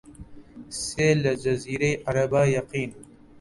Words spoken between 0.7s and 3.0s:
سێ لە جەزیرەی عەرەبا یەقین